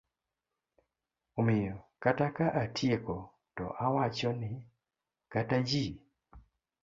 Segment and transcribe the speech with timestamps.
[1.39, 3.15] Omiyo kata ka atieko
[3.55, 4.51] to awacho ni
[5.33, 5.85] kata ji